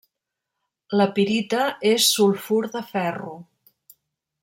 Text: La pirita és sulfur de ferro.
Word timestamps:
La 1.01 1.07
pirita 1.19 1.67
és 1.91 2.09
sulfur 2.17 2.63
de 2.77 2.83
ferro. 2.91 3.39